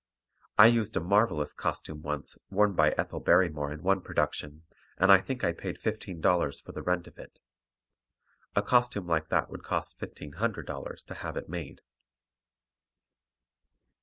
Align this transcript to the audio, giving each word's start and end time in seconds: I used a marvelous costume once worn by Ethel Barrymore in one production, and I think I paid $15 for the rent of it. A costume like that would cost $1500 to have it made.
I 0.57 0.65
used 0.65 0.97
a 0.97 0.99
marvelous 0.99 1.53
costume 1.53 2.01
once 2.01 2.35
worn 2.49 2.73
by 2.73 2.89
Ethel 2.97 3.19
Barrymore 3.19 3.71
in 3.71 3.83
one 3.83 4.01
production, 4.01 4.63
and 4.97 5.11
I 5.11 5.21
think 5.21 5.43
I 5.43 5.51
paid 5.51 5.77
$15 5.77 6.63
for 6.63 6.71
the 6.71 6.81
rent 6.81 7.05
of 7.05 7.19
it. 7.19 7.37
A 8.55 8.63
costume 8.63 9.05
like 9.05 9.29
that 9.29 9.51
would 9.51 9.61
cost 9.63 9.99
$1500 9.99 11.05
to 11.05 11.13
have 11.13 11.37
it 11.37 11.49
made. 11.49 11.81